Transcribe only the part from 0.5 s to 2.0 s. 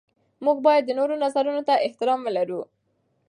باید د نورو نظرونو ته